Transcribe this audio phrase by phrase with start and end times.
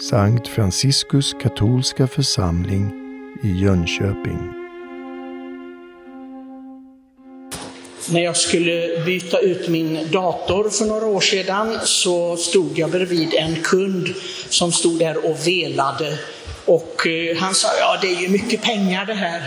[0.00, 2.92] Sankt Franciskus katolska församling
[3.42, 4.52] i Jönköping.
[8.10, 13.34] När jag skulle byta ut min dator för några år sedan så stod jag bredvid
[13.34, 14.08] en kund
[14.48, 16.18] som stod där och velade.
[16.64, 19.38] Och eh, han sa, ja det är ju mycket pengar det här.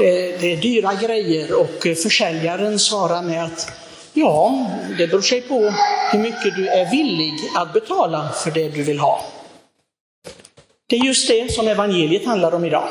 [0.00, 3.72] Eh, det är dyra grejer och eh, försäljaren svarade med att
[4.12, 4.66] ja,
[4.98, 5.74] det beror sig på
[6.12, 9.24] hur mycket du är villig att betala för det du vill ha.
[10.92, 12.88] Det är just det som evangeliet handlar om idag.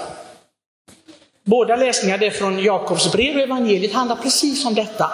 [1.44, 5.12] Båda läsningarna är från Jakobs brev och evangeliet handlar precis om detta.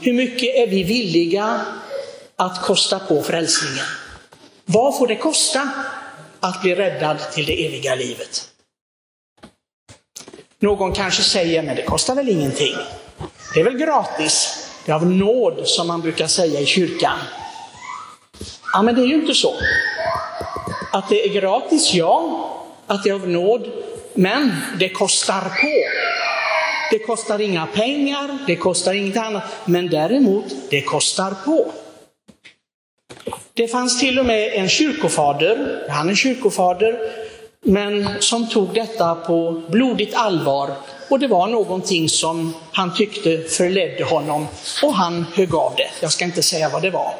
[0.00, 1.60] Hur mycket är vi villiga
[2.36, 3.84] att kosta på frälsningen?
[4.64, 5.68] Vad får det kosta
[6.40, 8.48] att bli räddad till det eviga livet?
[10.58, 12.74] Någon kanske säger, men det kostar väl ingenting?
[13.54, 14.66] Det är väl gratis?
[14.84, 17.18] Det är av nåd som man brukar säga i kyrkan.
[18.72, 19.54] Ja, men det är ju inte så.
[20.90, 22.46] Att det är gratis, ja.
[22.86, 23.70] Att det är av nåd,
[24.14, 25.74] men det kostar på.
[26.90, 31.72] Det kostar inga pengar, det kostar inget annat, men däremot, det kostar på.
[33.54, 36.98] Det fanns till och med en kyrkofader, han är kyrkofader,
[37.64, 40.70] men som tog detta på blodigt allvar
[41.08, 44.46] och det var någonting som han tyckte förledde honom
[44.82, 45.90] och han högg av det.
[46.00, 47.14] Jag ska inte säga vad det var.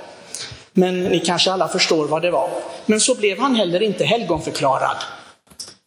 [0.73, 2.51] Men ni kanske alla förstår vad det var.
[2.87, 4.97] Men så blev han heller inte helgonförklarad.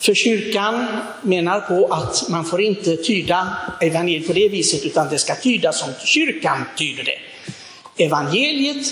[0.01, 0.87] För kyrkan
[1.21, 5.79] menar på att man får inte tyda evangeliet på det viset, utan det ska tydas
[5.79, 7.19] som kyrkan tyder det.
[8.05, 8.87] Evangeliet,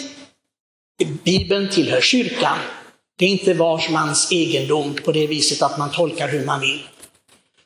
[1.24, 2.58] Bibeln tillhör kyrkan.
[3.18, 6.88] Det är inte vars mans egendom på det viset att man tolkar hur man vill.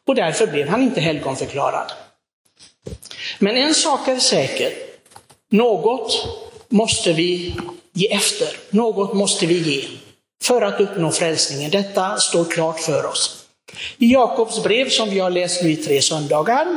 [0.07, 1.91] Och därför blev han inte helgonförklarad.
[3.39, 4.73] Men en sak är säker.
[5.51, 6.27] Något
[6.69, 7.55] måste vi
[7.93, 8.47] ge efter.
[8.69, 9.87] Något måste vi ge
[10.43, 11.71] för att uppnå frälsningen.
[11.71, 13.45] Detta står klart för oss.
[13.97, 16.67] I Jakobs brev som vi har läst nu i tre söndagar,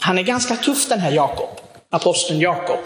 [0.00, 2.80] han är ganska tuff den här Jakob, aposteln Jakob.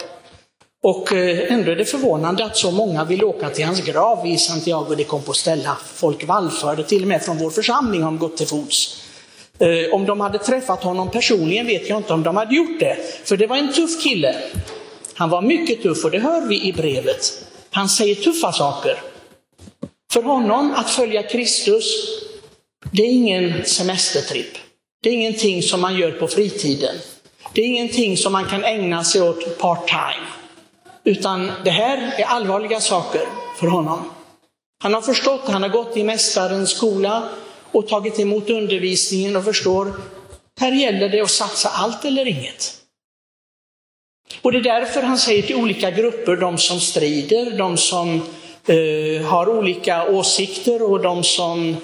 [0.83, 4.37] Och eh, ändå är det förvånande att så många vill åka till hans grav i
[4.37, 5.77] Santiago de Compostela.
[5.93, 9.03] Folk vallförde, till och med från vår församling har de gått till fots.
[9.59, 12.97] Eh, om de hade träffat honom personligen vet jag inte om de hade gjort det,
[13.23, 14.35] för det var en tuff kille.
[15.13, 17.45] Han var mycket tuff och det hör vi i brevet.
[17.71, 19.01] Han säger tuffa saker.
[20.13, 21.85] För honom att följa Kristus,
[22.91, 24.57] det är ingen semestertripp.
[25.03, 26.95] Det är ingenting som man gör på fritiden.
[27.53, 30.25] Det är ingenting som man kan ägna sig åt part-time.
[31.03, 33.21] Utan det här är allvarliga saker
[33.59, 34.11] för honom.
[34.83, 37.29] Han har förstått, han har gått i Mästarens skola
[37.71, 39.93] och tagit emot undervisningen och förstår,
[40.59, 42.82] här gäller det att satsa allt eller inget.
[44.43, 48.21] Och det är därför han säger till olika grupper, de som strider, de som
[48.67, 51.77] eh, har olika åsikter och de som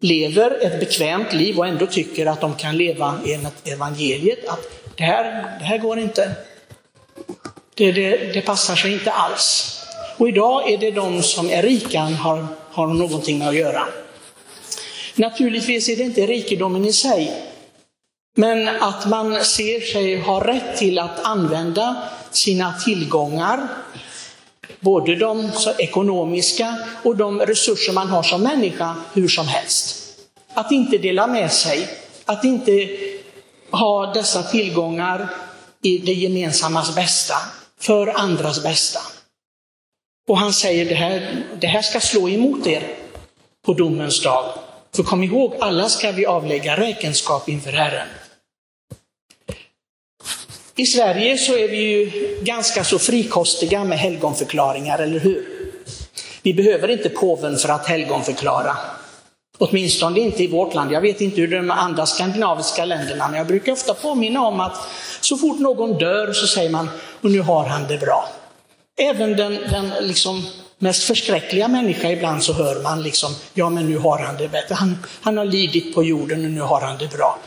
[0.00, 4.60] lever ett bekvämt liv och ändå tycker att de kan leva enligt evangeliet, att
[4.96, 5.24] det här,
[5.58, 6.30] det här går inte.
[7.74, 9.74] Det, det, det passar sig inte alls.
[10.16, 13.88] Och idag är det de som är rika har, har någonting med att göra.
[15.14, 17.47] Naturligtvis är det inte rikedomen i sig,
[18.38, 23.68] men att man ser sig ha rätt till att använda sina tillgångar,
[24.80, 29.96] både de ekonomiska och de resurser man har som människa, hur som helst.
[30.54, 31.88] Att inte dela med sig,
[32.24, 32.88] att inte
[33.70, 35.28] ha dessa tillgångar
[35.82, 37.34] i det gemensammas bästa,
[37.80, 39.00] för andras bästa.
[40.28, 42.82] Och han säger det här, det här ska slå emot er
[43.66, 44.44] på domens dag.
[44.96, 48.08] För kom ihåg, alla ska vi avlägga räkenskap inför Herren.
[50.78, 52.10] I Sverige så är vi ju
[52.42, 55.48] ganska så frikostiga med helgonförklaringar, eller hur?
[56.42, 58.76] Vi behöver inte påven för att helgonförklara.
[59.58, 60.92] Åtminstone inte i vårt land.
[60.92, 64.40] Jag vet inte hur det är med andra skandinaviska länderna, men jag brukar ofta påminna
[64.46, 64.76] om att
[65.20, 66.90] så fort någon dör så säger man,
[67.20, 68.28] och nu har han det bra.
[69.00, 70.46] Även den, den liksom
[70.78, 74.74] mest förskräckliga människa ibland så hör man liksom, ja men nu har han det bättre.
[74.74, 77.38] Han, han har lidit på jorden och nu har han det bra.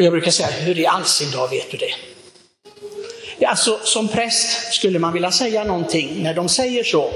[0.00, 3.46] Och jag brukar säga, hur i all sin dag vet du det?
[3.46, 7.10] Alltså, som präst skulle man vilja säga någonting när de säger så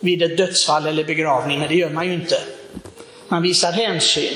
[0.00, 2.40] vid ett dödsfall eller begravning, men det gör man ju inte.
[3.28, 4.34] Man visar hänsyn.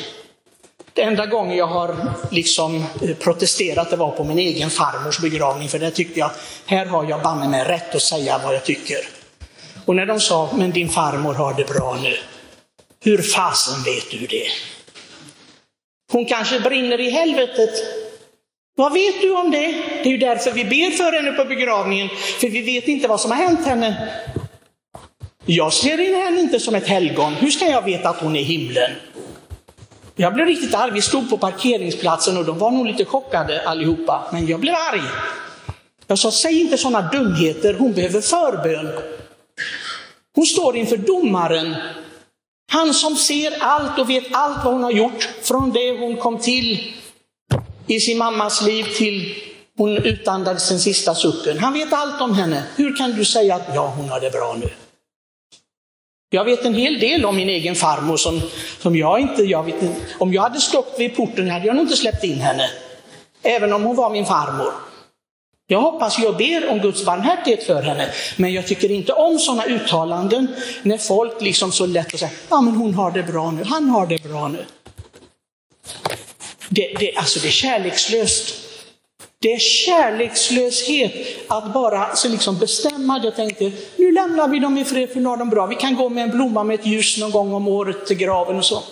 [0.93, 1.97] Det enda gången jag har
[2.31, 6.31] liksom eh, protesterat det var på min egen farmors begravning, för där tyckte jag,
[6.67, 9.09] här har jag banne mig rätt att säga vad jag tycker.
[9.85, 12.17] Och när de sa, men din farmor har det bra nu.
[13.01, 14.47] Hur fasen vet du det?
[16.13, 17.71] Hon kanske brinner i helvetet.
[18.77, 19.67] Vad vet du om det?
[20.03, 22.09] Det är ju därför vi ber för henne på begravningen,
[22.41, 24.09] för vi vet inte vad som har hänt henne.
[25.47, 27.35] Jag ser henne inte som ett helgon.
[27.35, 28.91] Hur ska jag veta att hon är i himlen?
[30.17, 30.91] Jag blev riktigt arg.
[30.91, 34.29] Vi stod på parkeringsplatsen och de var nog lite chockade allihopa.
[34.33, 35.03] Men jag blev arg.
[36.07, 37.75] Jag sa, säg inte sådana dumheter.
[37.75, 38.89] Hon behöver förbön.
[40.35, 41.75] Hon står inför domaren.
[42.73, 46.39] Han som ser allt och vet allt vad hon har gjort från det hon kom
[46.39, 46.93] till
[47.87, 49.35] i sin mammas liv till
[49.79, 51.59] hon utandades den sista sucken.
[51.59, 52.63] Han vet allt om henne.
[52.77, 54.69] Hur kan du säga att ja, hon har det bra nu?
[56.31, 58.41] Jag vet en hel del om min egen farmor som,
[58.79, 59.75] som jag inte, jag vet,
[60.19, 62.71] om jag hade stått vid porten hade jag nog inte släppt in henne.
[63.43, 64.73] Även om hon var min farmor.
[65.67, 69.65] Jag hoppas jag ber om Guds barmhärtighet för henne, men jag tycker inte om sådana
[69.65, 73.91] uttalanden när folk liksom så lätt säger, ja men hon har det bra nu, han
[73.91, 74.65] har det bra nu.
[76.69, 78.55] Det, det, alltså det är kärlekslöst.
[79.39, 81.13] Det är kärlekslöshet
[81.49, 85.21] att bara så liksom bestämma det och tänka, nu lämnar vi dem i fred för
[85.21, 85.67] nu har de bra.
[85.67, 88.57] Vi kan gå med en blomma med ett ljus någon gång om året till graven
[88.57, 88.83] och så.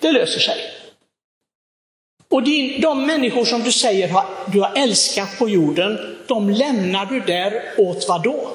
[0.00, 0.77] Det löser sig.
[2.30, 2.42] Och
[2.80, 4.22] de människor som du säger
[4.52, 8.50] du har älskat på jorden, de lämnar du där åt vad då?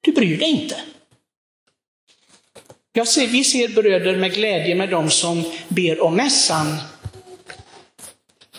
[0.00, 0.76] Du bryr dig inte.
[2.92, 6.76] Jag ser, vi ser bröder med glädje med dem som ber om mässan.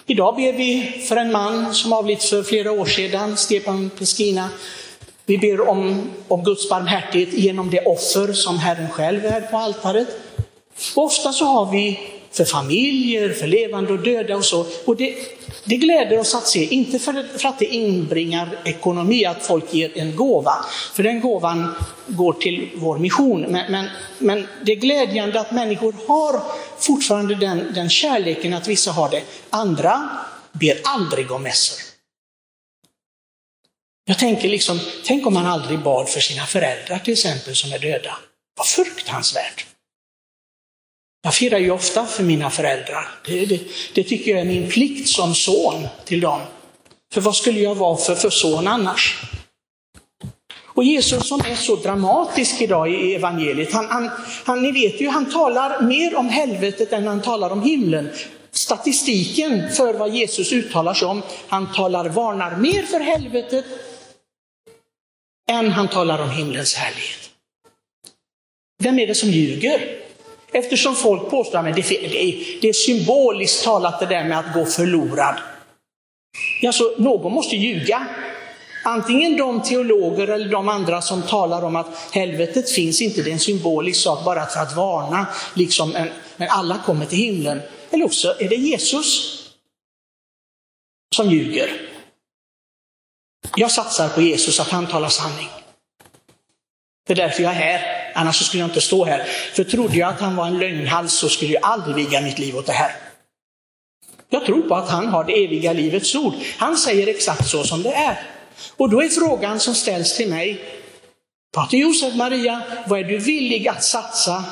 [0.05, 4.49] Idag ber vi för en man som avlidit för flera år sedan, Stepan Peskina.
[5.25, 10.07] Vi ber om, om Guds barmhärtighet genom det offer som Herren själv är på altaret.
[10.95, 11.99] Och ofta så har vi
[12.33, 14.65] för familjer, för levande och döda och så.
[14.85, 15.15] Och det,
[15.63, 19.97] det gläder oss att se, inte för, för att det inbringar ekonomi att folk ger
[19.97, 21.75] en gåva, för den gåvan
[22.07, 23.41] går till vår mission.
[23.41, 26.41] Men, men, men det är glädjande att människor har
[26.79, 29.23] fortfarande den, den kärleken att vissa har det.
[29.49, 30.09] Andra
[30.51, 31.79] ber aldrig om mässor.
[34.05, 37.79] Jag tänker liksom, tänk om man aldrig bad för sina föräldrar till exempel som är
[37.79, 38.17] döda.
[38.57, 39.72] Vad fruktansvärt!
[41.25, 43.07] Jag firar ju ofta för mina föräldrar.
[43.25, 43.61] Det, det,
[43.93, 46.41] det, tycker jag är min plikt som son till dem.
[47.13, 49.21] För vad skulle jag vara för, för son annars?
[50.61, 54.09] Och Jesus som är så dramatisk idag i evangeliet, han, han,
[54.45, 58.09] han, ni vet ju, han talar mer om helvetet än han talar om himlen.
[58.51, 63.65] Statistiken för vad Jesus uttalar sig om, han talar, varnar mer för helvetet
[65.49, 67.29] än han talar om himlens härlighet.
[68.83, 70.02] Vem är det som ljuger?
[70.53, 75.35] Eftersom folk påstår att det är symboliskt talat det där med att gå förlorad.
[76.65, 78.07] Alltså, någon måste ljuga.
[78.85, 83.33] Antingen de teologer eller de andra som talar om att helvetet finns inte, det är
[83.33, 87.61] en symbolisk sak bara för att varna, liksom när alla kommer till himlen.
[87.91, 89.39] Eller också är det Jesus
[91.15, 91.81] som ljuger.
[93.55, 95.49] Jag satsar på Jesus, att han talar sanning.
[97.07, 98.02] Det är därför jag är här.
[98.13, 99.23] Annars skulle jag inte stå här.
[99.53, 102.57] För trodde jag att han var en lögnhals så skulle jag aldrig viga mitt liv
[102.57, 102.91] åt det här.
[104.29, 106.33] Jag tror på att han har det eviga livets ord.
[106.57, 108.27] Han säger exakt så som det är.
[108.77, 110.61] Och då är frågan som ställs till mig,
[111.53, 114.43] Pater Josef Maria, vad är du villig att satsa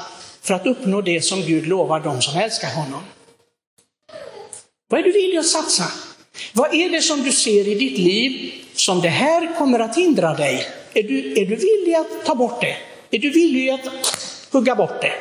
[0.42, 3.02] för att uppnå det som Gud lovar dem som älskar honom?
[4.90, 5.84] Vad är du villig att satsa?
[6.54, 10.34] Vad är det som du ser i ditt liv som det här kommer att hindra
[10.34, 10.68] dig?
[10.94, 12.78] Är du, är du villig att ta bort det?
[13.12, 13.86] Är du villig att
[14.52, 15.14] hugga bort det?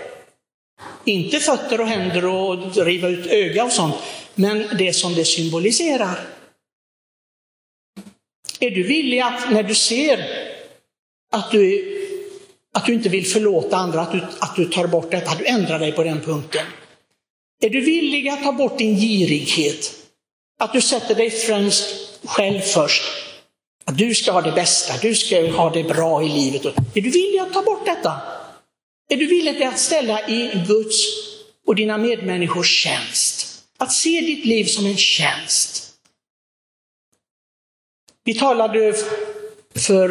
[1.04, 3.94] Inte fötter och händer och riva ut öga och sånt,
[4.34, 6.20] men det som det symboliserar.
[8.60, 10.26] Är du villig att när du ser
[11.32, 11.84] att du,
[12.74, 15.46] att du inte vill förlåta andra, att du, att du tar bort detta, att du
[15.46, 16.66] ändrar dig på den punkten?
[17.62, 19.94] Är du villig att ta bort din girighet?
[20.58, 21.84] Att du sätter dig främst
[22.24, 23.02] själv först
[23.90, 26.64] du ska ha det bästa, du ska ha det bra i livet.
[26.66, 28.20] Är du villig att ta bort detta?
[29.08, 30.96] Är du villig att ställa i Guds
[31.66, 33.62] och dina medmänniskors tjänst?
[33.78, 35.86] Att se ditt liv som en tjänst.
[38.24, 38.94] Vi talade
[39.74, 40.08] för,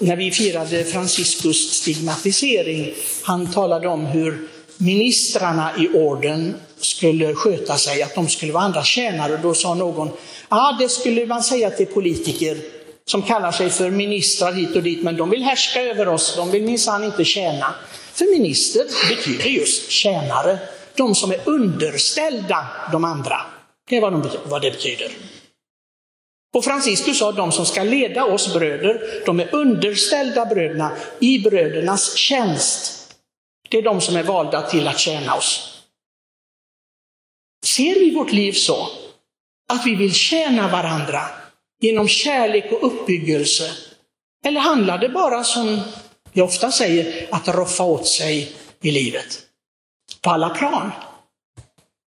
[0.00, 8.02] när vi firade Franciscus stigmatisering, han talade om hur ministrarna i orden skulle sköta sig,
[8.02, 9.36] att de skulle vara andra tjänare.
[9.42, 10.10] Då sa någon,
[10.48, 12.58] ja det skulle man säga till politiker
[13.06, 16.50] som kallar sig för ministrar hit och dit, men de vill härska över oss, de
[16.50, 17.74] vill minsann inte tjäna.
[18.12, 20.58] För minister betyder just tjänare,
[20.96, 23.40] de som är underställda de andra.
[23.88, 25.08] Det är vad, de, vad det betyder.
[26.54, 30.90] Och Franciscus sa de som ska leda oss bröder, de är underställda bröderna
[31.20, 33.03] i brödernas tjänst.
[33.68, 35.82] Det är de som är valda till att tjäna oss.
[37.64, 38.88] Ser vi vårt liv så
[39.72, 41.22] att vi vill tjäna varandra
[41.80, 43.72] genom kärlek och uppbyggelse?
[44.44, 45.80] Eller handlar det bara som
[46.32, 49.42] jag ofta säger, att roffa åt sig i livet?
[50.20, 50.90] På alla plan.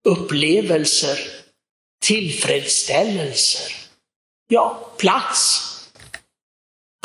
[0.04, 1.18] Upplevelser,
[2.04, 3.72] tillfredsställelser,
[4.48, 5.68] ja, plats.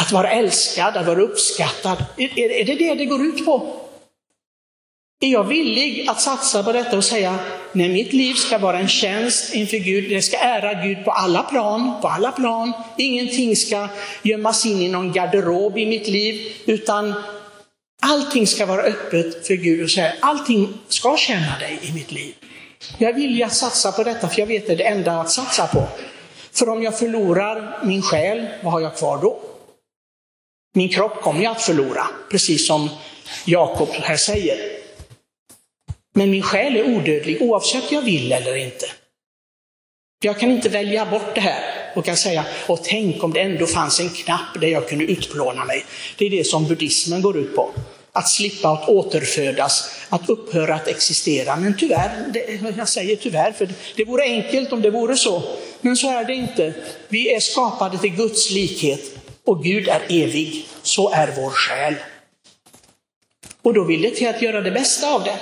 [0.01, 2.05] Att vara älskad, att vara uppskattad.
[2.17, 3.86] Är, är det det det går ut på?
[5.19, 7.39] Är jag villig att satsa på detta och säga,
[7.71, 11.43] när mitt liv ska vara en tjänst inför Gud, det ska ära Gud på alla
[11.43, 12.73] plan, på alla plan.
[12.97, 13.87] Ingenting ska
[14.23, 17.13] gömmas in i någon garderob i mitt liv, utan
[18.01, 22.35] allting ska vara öppet för Gud och säga, allting ska tjäna dig i mitt liv.
[22.97, 25.21] Jag vill ju att satsa på detta, för jag vet att det är det enda
[25.21, 25.87] att satsa på.
[26.51, 29.39] För om jag förlorar min själ, vad har jag kvar då?
[30.75, 32.89] Min kropp kommer jag att förlora, precis som
[33.45, 34.76] Jakob här säger.
[36.17, 38.85] Men min själ är odödlig oavsett jag vill eller inte.
[40.23, 43.65] Jag kan inte välja bort det här och kan säga, och tänk om det ändå
[43.65, 45.85] fanns en knapp där jag kunde utplåna mig.
[46.17, 47.69] Det är det som buddhismen går ut på.
[48.11, 51.55] Att slippa att återfödas, att upphöra att existera.
[51.55, 55.43] Men tyvärr, det, jag säger tyvärr, för det vore enkelt om det vore så.
[55.81, 56.73] Men så är det inte.
[57.07, 59.01] Vi är skapade till Guds likhet
[59.45, 60.67] och Gud är evig.
[60.81, 61.95] Så är vår själ.
[63.61, 65.39] Och då vill det till att göra det bästa av det.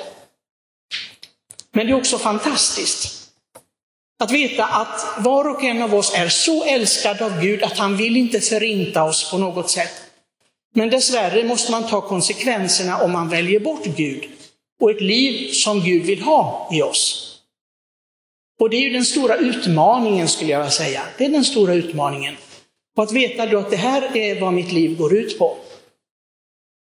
[1.75, 3.32] Men det är också fantastiskt
[4.20, 7.98] att veta att var och en av oss är så älskad av Gud att han
[7.98, 9.91] vill inte förinta oss på något sätt.
[10.75, 14.24] Men dessvärre måste man ta konsekvenserna om man väljer bort Gud
[14.82, 17.32] och ett liv som Gud vill ha i oss.
[18.60, 21.01] Och det är ju den stora utmaningen skulle jag vilja säga.
[21.17, 22.36] Det är den stora utmaningen.
[22.98, 25.58] Och att veta då att det här är vad mitt liv går ut på.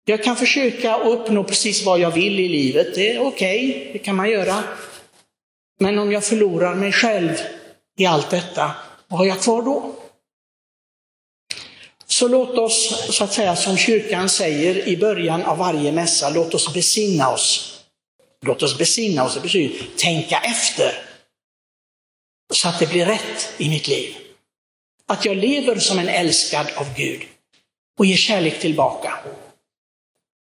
[0.06, 4.00] Jag kan försöka uppnå precis vad jag vill i livet, det är okej, okay, det
[4.00, 4.64] kan man göra.
[5.80, 7.32] Men om jag förlorar mig själv
[7.98, 8.72] i allt detta,
[9.08, 9.96] vad har jag kvar då?
[12.06, 16.54] Så låt oss, så att säga som kyrkan säger i början av varje mässa, låt
[16.54, 17.80] oss besinna oss.
[18.46, 21.06] Låt oss besinna oss, det betyder tänka efter.
[22.54, 24.16] Så att det blir rätt i mitt liv.
[25.08, 27.22] Att jag lever som en älskad av Gud
[28.00, 29.14] och ger kärlek tillbaka.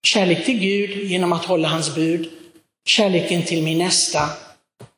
[0.05, 2.29] Kärlek till Gud genom att hålla hans bud.
[2.85, 4.29] Kärleken till min nästa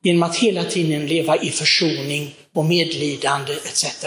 [0.04, 4.06] genom att hela tiden leva i försoning och medlidande etc.